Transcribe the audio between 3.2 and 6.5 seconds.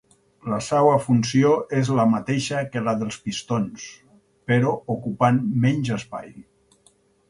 pistons, però ocupant menys espai.